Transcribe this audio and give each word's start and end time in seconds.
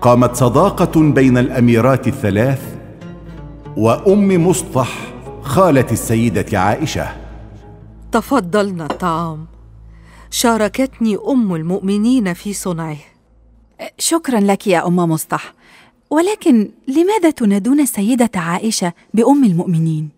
قامت 0.00 0.36
صداقة 0.36 1.00
بين 1.00 1.38
الأميرات 1.38 2.08
الثلاث 2.08 2.78
وأم 3.76 4.46
مصطح 4.46 5.12
خاله 5.42 5.86
السيدة 5.92 6.58
عائشة. 6.58 7.08
تفضلنا 8.12 8.86
الطعام 8.86 9.46
شاركتني 10.30 11.16
أم 11.28 11.54
المؤمنين 11.54 12.34
في 12.34 12.52
صنعه. 12.52 12.96
شكرا 13.98 14.40
لك 14.40 14.66
يا 14.66 14.86
أم 14.86 14.96
مصطح. 14.96 15.54
ولكن 16.10 16.70
لماذا 16.88 17.30
تنادون 17.30 17.80
السيدة 17.80 18.30
عائشة 18.34 18.92
بأم 19.14 19.44
المؤمنين؟ 19.44 20.08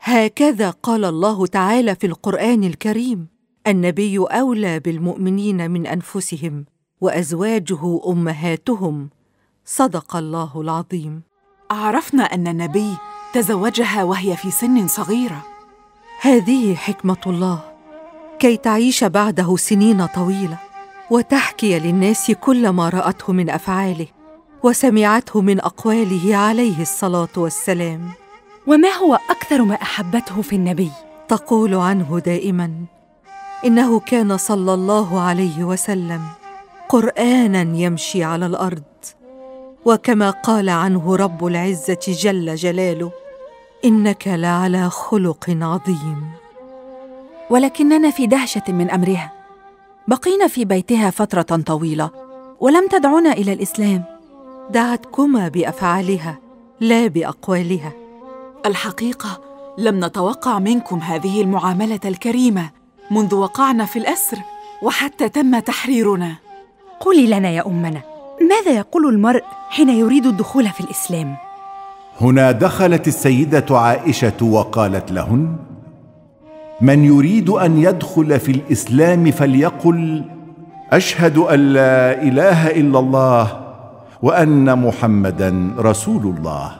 هكذا 0.00 0.70
قال 0.70 1.04
الله 1.04 1.46
تعالى 1.46 1.94
في 1.94 2.06
القرآن 2.06 2.64
الكريم 2.64 3.26
النبي 3.66 4.18
أولى 4.18 4.80
بالمؤمنين 4.80 5.70
من 5.70 5.86
أنفسهم. 5.86 6.64
وأزواجه 7.04 8.00
أمهاتهم. 8.06 9.10
صدق 9.64 10.16
الله 10.16 10.50
العظيم. 10.56 11.22
عرفنا 11.70 12.22
أن 12.22 12.48
النبي 12.48 12.96
تزوجها 13.32 14.04
وهي 14.04 14.36
في 14.36 14.50
سن 14.50 14.88
صغيرة. 14.88 15.42
هذه 16.20 16.74
حكمة 16.74 17.16
الله. 17.26 17.60
كي 18.38 18.56
تعيش 18.56 19.04
بعده 19.04 19.56
سنين 19.56 20.06
طويلة 20.06 20.58
وتحكي 21.10 21.78
للناس 21.78 22.30
كل 22.30 22.68
ما 22.68 22.88
رأته 22.88 23.32
من 23.32 23.50
أفعاله 23.50 24.06
وسمعته 24.62 25.40
من 25.40 25.60
أقواله 25.60 26.36
عليه 26.36 26.82
الصلاة 26.82 27.34
والسلام. 27.36 28.10
وما 28.66 28.88
هو 28.88 29.18
أكثر 29.30 29.62
ما 29.62 29.74
أحبته 29.74 30.42
في 30.42 30.56
النبي؟ 30.56 30.90
تقول 31.28 31.74
عنه 31.74 32.18
دائما 32.18 32.84
إنه 33.64 34.00
كان 34.00 34.36
صلى 34.36 34.74
الله 34.74 35.20
عليه 35.20 35.64
وسلم. 35.64 36.43
قرآنا 36.94 37.78
يمشي 37.78 38.24
على 38.24 38.46
الأرض. 38.46 38.82
وكما 39.84 40.30
قال 40.30 40.68
عنه 40.68 41.16
رب 41.16 41.46
العزة 41.46 41.98
جل 42.08 42.54
جلاله 42.54 43.12
إنك 43.84 44.28
لعلى 44.28 44.90
خلق 44.90 45.44
عظيم. 45.62 46.30
ولكننا 47.50 48.10
في 48.10 48.26
دهشة 48.26 48.62
من 48.68 48.90
أمرها. 48.90 49.32
بقينا 50.08 50.46
في 50.46 50.64
بيتها 50.64 51.10
فترة 51.10 51.62
طويلة 51.66 52.10
ولم 52.60 52.88
تدعنا 52.88 53.32
إلى 53.32 53.52
الإسلام. 53.52 54.04
دعتكما 54.70 55.48
بأفعالها 55.48 56.38
لا 56.80 57.06
بأقوالها. 57.06 57.92
الحقيقة 58.66 59.40
لم 59.78 60.04
نتوقع 60.04 60.58
منكم 60.58 60.98
هذه 60.98 61.42
المعاملة 61.42 62.00
الكريمة 62.04 62.70
منذ 63.10 63.34
وقعنا 63.34 63.84
في 63.84 63.98
الأسر 63.98 64.38
وحتى 64.82 65.28
تم 65.28 65.58
تحريرنا. 65.58 66.43
قولي 67.00 67.26
لنا 67.26 67.50
يا 67.50 67.66
أمنا 67.66 68.00
ماذا 68.50 68.76
يقول 68.76 69.06
المرء 69.06 69.42
حين 69.70 69.88
يريد 69.88 70.26
الدخول 70.26 70.68
في 70.68 70.80
الإسلام؟ 70.80 71.36
هنا 72.20 72.52
دخلت 72.52 73.08
السيدة 73.08 73.66
عائشة 73.70 74.40
وقالت 74.42 75.12
لهن 75.12 75.56
من 76.80 77.04
يريد 77.04 77.50
أن 77.50 77.78
يدخل 77.78 78.40
في 78.40 78.52
الإسلام 78.52 79.30
فليقل 79.30 80.24
أشهد 80.92 81.38
أن 81.38 81.60
لا 81.72 82.22
إله 82.22 82.70
إلا 82.70 82.98
الله 82.98 83.60
وأن 84.22 84.78
محمدا 84.78 85.74
رسول 85.78 86.22
الله. 86.36 86.72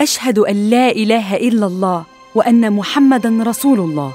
أشهد 0.00 0.38
أن 0.38 0.70
لا 0.70 0.90
إله 0.90 1.36
إلا 1.36 1.66
الله 1.66 2.04
وأن 2.34 2.72
محمدا 2.72 3.44
رسول 3.46 3.80
الله. 3.80 4.12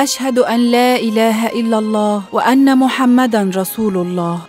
أشهد 0.00 0.38
أن 0.38 0.60
لا 0.72 0.96
إله 0.96 1.46
إلا 1.46 1.78
الله 1.78 2.22
وأن 2.32 2.78
محمدا 2.78 3.50
رسول 3.56 3.96
الله. 3.96 4.40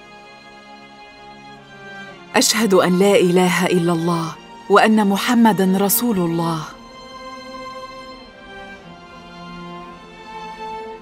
أشهد 2.36 2.74
أن 2.74 3.00
لا 3.00 3.16
إله 3.20 3.66
إلا 3.66 3.94
الله 3.94 4.28
وأن 4.70 5.08
محمدا 5.08 5.78
رسول 5.82 6.18
الله. 6.20 6.60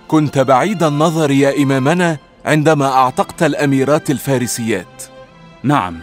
كنت 0.07 0.39
بعيد 0.39 0.83
النظر 0.83 1.31
يا 1.31 1.63
إمامنا 1.63 2.17
عندما 2.45 2.87
أعتقت 2.93 3.43
الأميرات 3.43 4.09
الفارسيات. 4.09 5.03
نعم 5.63 6.01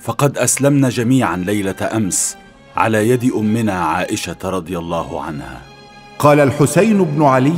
فقد 0.00 0.38
أسلمنا 0.38 0.88
جميعا 0.88 1.36
ليلة 1.36 1.90
أمس 1.96 2.36
على 2.76 3.08
يد 3.08 3.32
أمنا 3.34 3.84
عائشة 3.84 4.38
رضي 4.44 4.78
الله 4.78 5.22
عنها. 5.22 5.71
قال 6.22 6.40
الحسين 6.40 7.04
بن 7.04 7.22
علي 7.22 7.54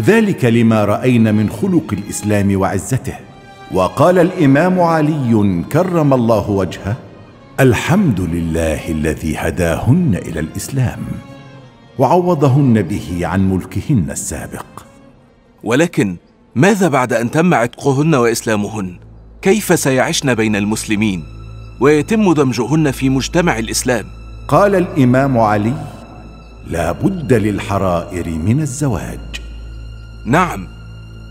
ذلك 0.00 0.44
لما 0.44 0.84
رأينا 0.84 1.32
من 1.32 1.50
خلق 1.50 1.84
الإسلام 1.92 2.60
وعزته. 2.60 3.16
وقال 3.72 4.18
الإمام 4.18 4.80
علي 4.80 5.64
كرم 5.72 6.14
الله 6.14 6.50
وجهه 6.50 6.96
الحمد 7.60 8.20
لله 8.20 8.88
الذي 8.88 9.36
هداهن 9.36 10.20
إلى 10.26 10.40
الإسلام 10.40 10.98
وعوضهن 11.98 12.82
به 12.82 13.20
عن 13.22 13.50
ملكهن 13.50 14.10
السابق. 14.10 14.66
ولكن 15.64 16.16
ماذا 16.54 16.88
بعد 16.88 17.12
أن 17.12 17.30
تم 17.30 17.54
عتقهن 17.54 18.14
وإسلامهن؟ 18.14 18.96
كيف 19.42 19.78
سيعشن 19.78 20.34
بين 20.34 20.56
المسلمين؟ 20.56 21.24
ويتم 21.80 22.32
دمجهن 22.32 22.90
في 22.90 23.08
مجتمع 23.08 23.58
الإسلام؟ 23.58 24.04
قال 24.48 24.74
الإمام 24.74 25.38
علي 25.38 25.99
لا 26.70 26.92
بد 26.92 27.32
للحرائر 27.32 28.28
من 28.28 28.60
الزواج. 28.60 29.20
نعم 30.24 30.68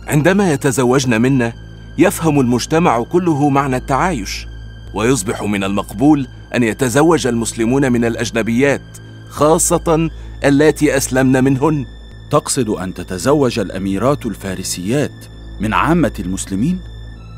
عندما 0.07 0.53
يتزوجن 0.53 1.21
منا 1.21 1.53
يفهم 1.97 2.39
المجتمع 2.39 3.03
كله 3.03 3.49
معنى 3.49 3.75
التعايش 3.75 4.47
ويصبح 4.93 5.43
من 5.43 5.63
المقبول 5.63 6.27
أن 6.55 6.63
يتزوج 6.63 7.27
المسلمون 7.27 7.91
من 7.91 8.05
الأجنبيات 8.05 8.81
خاصة 9.29 10.09
اللاتي 10.43 10.97
أسلمن 10.97 11.43
منهن. 11.43 11.85
تقصد 12.31 12.69
أن 12.69 12.93
تتزوج 12.93 13.59
الأميرات 13.59 14.25
الفارسيات 14.25 15.25
من 15.59 15.73
عامة 15.73 16.13
المسلمين؟ 16.19 16.79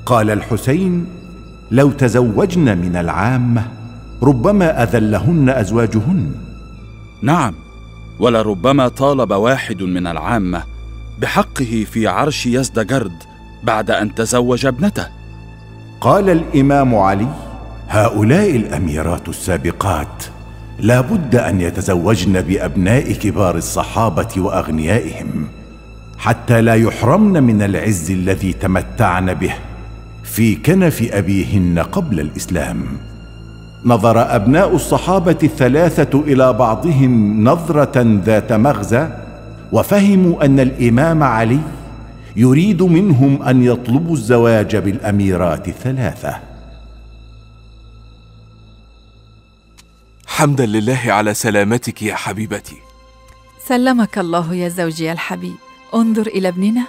قال 0.06 0.30
الحسين 0.30 1.08
لو 1.72 1.92
تزوجن 1.92 2.78
من 2.78 2.96
العامة 2.96 3.68
ربما 4.24 4.84
أذلهن 4.84 5.50
أزواجهن. 5.50 6.32
نعم 7.22 7.61
ولربما 8.22 8.88
طالب 8.88 9.32
واحد 9.32 9.84
من 9.84 10.08
العامة 10.08 10.64
بحقه 11.20 11.86
في 11.92 12.08
عرش 12.08 12.46
يزدجرد 12.46 13.24
بعد 13.64 13.92
أن 13.92 14.16
تزوج 14.16 14.66
ابنته. 14.66 15.08
قال 16.02 16.30
الإمام 16.30 16.96
علي 16.96 17.28
هؤلاء 17.90 18.56
الأميرات 18.56 19.30
السابقات 19.30 20.24
لا 20.80 21.02
بد 21.02 21.36
أن 21.36 21.62
يتزوجن 21.62 22.42
بأبناء 22.42 23.12
كبار 23.12 23.58
الصحابة 23.58 24.30
وأغنيائهم 24.38 25.48
حتى 26.18 26.62
لا 26.62 26.76
يحرمن 26.76 27.44
من 27.44 27.62
العز 27.62 28.12
الذي 28.12 28.54
تمتعن 28.54 29.34
به 29.34 29.54
في 30.24 30.56
كنف 30.56 31.10
أبيهن 31.12 31.80
قبل 31.80 32.20
الإسلام. 32.20 33.11
نظر 33.86 34.36
أبناء 34.36 34.76
الصحابة 34.76 35.38
الثلاثة 35.44 36.20
إلى 36.20 36.54
بعضهم 36.54 37.44
نظرة 37.44 38.22
ذات 38.26 38.54
مغزى 38.54 39.10
وفهموا 39.72 40.46
أن 40.46 40.60
الإمام 40.60 41.24
علي 41.24 41.60
يريد 42.36 42.84
منهم 42.84 43.44
أن 43.44 43.64
يطلبوا 43.64 44.14
الزواج 44.14 44.76
بالأميرات 44.76 45.68
الثلاثة. 45.68 46.40
حمدا 50.28 50.66
لله 50.66 51.00
على 51.06 51.34
سلامتك 51.34 52.02
يا 52.02 52.16
حبيبتي. 52.16 52.78
سلمك 53.68 54.18
الله 54.18 54.56
يا 54.56 54.70
زوجي 54.70 55.12
الحبيب. 55.12 55.56
انظر 55.94 56.28
إلى 56.28 56.48
ابننا 56.48 56.86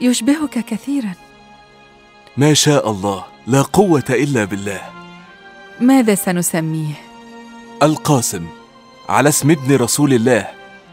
يشبهك 0.00 0.64
كثيرا. 0.66 1.12
ما 2.36 2.54
شاء 2.54 2.90
الله 2.90 3.24
لا 3.46 3.62
قوة 3.62 4.04
إلا 4.10 4.44
بالله. 4.44 4.99
ماذا 5.80 6.14
سنسميه؟ 6.14 6.94
القاسم 7.82 8.46
على 9.08 9.28
اسم 9.28 9.50
ابن 9.50 9.76
رسول 9.76 10.12
الله 10.12 10.46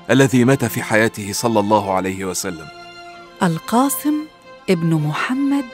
الذي 0.10 0.44
مات 0.44 0.66
في 0.66 0.84
حياته 0.84 1.34
صلى 1.34 1.60
الله 1.60 1.94
عليه 1.94 2.25
وسلم. 2.25 2.68
القاسم 3.44 4.13
ابن 4.69 4.94
محمد 4.94 5.66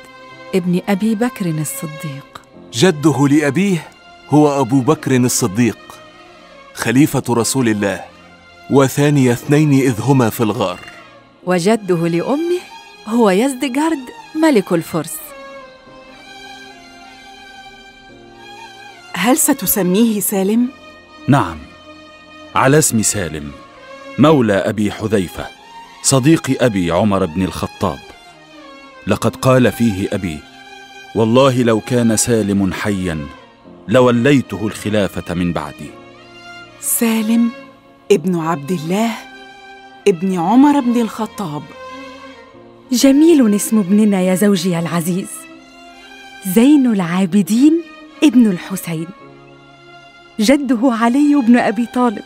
ابن 0.55 0.81
أبي 0.89 1.15
بكر 1.15 1.45
الصديق. 1.45 2.41
جده 2.73 3.27
لأبيه 3.27 3.87
هو 4.29 4.61
أبو 4.61 4.81
بكر 4.81 5.15
الصديق 5.15 5.77
خليفة 6.73 7.23
رسول 7.29 7.69
الله 7.69 8.03
وثاني 8.71 9.31
اثنين 9.31 9.73
إذ 9.73 10.01
هما 10.01 10.29
في 10.29 10.41
الغار. 10.43 10.79
وجده 11.45 12.07
لأمه 12.07 12.59
هو 13.07 13.29
يزدجرد 13.29 14.05
ملك 14.35 14.73
الفرس. 14.73 15.17
هل 19.23 19.37
ستسميه 19.37 20.19
سالم؟ 20.19 20.67
نعم 21.27 21.57
على 22.55 22.77
اسم 22.77 23.01
سالم 23.01 23.51
مولى 24.19 24.53
أبي 24.53 24.91
حذيفة 24.91 25.47
صديق 26.01 26.63
أبي 26.63 26.91
عمر 26.91 27.25
بن 27.25 27.43
الخطاب. 27.43 27.99
لقد 29.07 29.35
قال 29.35 29.71
فيه 29.71 30.07
أبي 30.11 30.39
والله 31.15 31.63
لو 31.63 31.79
كان 31.79 32.17
سالم 32.17 32.73
حيا 32.73 33.27
لوليته 33.87 34.67
الخلافة 34.67 35.33
من 35.33 35.53
بعدي. 35.53 35.89
سالم 36.81 37.51
ابن 38.11 38.35
عبد 38.39 38.71
الله 38.71 39.11
ابن 40.07 40.39
عمر 40.39 40.79
بن 40.79 41.01
الخطاب. 41.01 41.63
جميل 42.91 43.55
اسم 43.55 43.79
ابننا 43.79 44.21
يا 44.21 44.35
زوجي 44.35 44.79
العزيز. 44.79 45.29
زين 46.55 46.87
العابدين 46.93 47.92
ابن 48.23 48.47
الحسين. 48.47 49.07
جده 50.39 50.79
علي 50.83 51.41
بن 51.47 51.57
أبي 51.57 51.85
طالب 51.85 52.23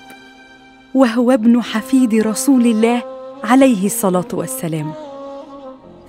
وهو 0.94 1.32
ابن 1.32 1.62
حفيد 1.62 2.16
رسول 2.16 2.66
الله 2.66 3.04
عليه 3.44 3.86
الصلاة 3.86 4.28
والسلام. 4.34 4.92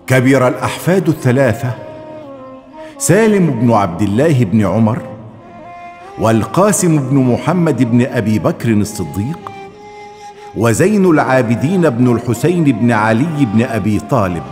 كبر 0.06 0.48
الأحفاد 0.48 1.08
الثلاثة 1.08 1.74
سالم 2.98 3.46
بن 3.46 3.72
عبد 3.72 4.02
الله 4.02 4.44
بن 4.44 4.66
عمر 4.66 5.02
والقاسم 6.18 7.08
بن 7.08 7.16
محمد 7.16 7.82
بن 7.82 8.06
أبي 8.06 8.38
بكر 8.38 8.68
الصديق 8.68 9.52
وزين 10.56 11.10
العابدين 11.10 11.90
بن 11.90 12.12
الحسين 12.12 12.64
بن 12.64 12.92
علي 12.92 13.46
بن 13.54 13.62
أبي 13.62 14.00
طالب. 14.00 14.42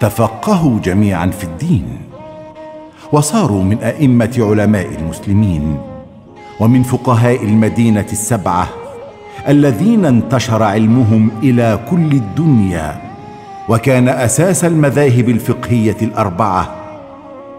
تفقهوا 0.00 0.80
جميعا 0.80 1.26
في 1.26 1.44
الدين. 1.44 1.98
وصاروا 3.12 3.62
من 3.62 3.78
أئمة 3.78 4.36
علماء 4.38 4.86
المسلمين 4.98 5.78
ومن 6.60 6.82
فقهاء 6.82 7.44
المدينة 7.44 8.06
السبعة 8.12 8.68
الذين 9.48 10.04
انتشر 10.04 10.62
علمهم 10.62 11.30
إلى 11.42 11.78
كل 11.90 12.12
الدنيا 12.12 13.00
وكان 13.68 14.08
أساس 14.08 14.64
المذاهب 14.64 15.28
الفقهية 15.28 15.96
الأربعة 16.02 16.74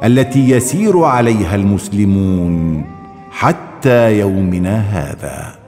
التي 0.03 0.49
يسير 0.49 1.03
عليها 1.03 1.55
المسلمون 1.55 2.83
حتى 3.31 4.19
يومنا 4.19 4.79
هذا. 4.79 5.58